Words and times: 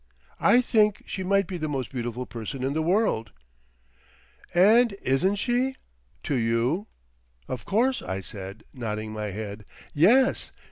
"I 0.39 0.61
think 0.61 1.03
she 1.05 1.21
might 1.23 1.45
be 1.45 1.59
the 1.59 1.69
most 1.69 1.91
beautiful 1.91 2.25
person 2.25 2.63
in 2.63 2.73
the 2.73 2.81
world." 2.81 3.29
"And 4.51 4.93
isn't 5.03 5.35
she? 5.35 5.75
To 6.23 6.35
you?" 6.35 6.87
"Of 7.47 7.65
course," 7.65 8.01
I 8.01 8.19
said, 8.21 8.63
nodding 8.73 9.13
my 9.13 9.27
head. 9.27 9.63
"Yes. 9.93 10.51